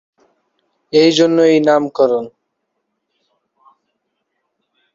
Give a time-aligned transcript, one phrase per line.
[0.93, 2.25] এই জন্য এই রকম নামকরণ।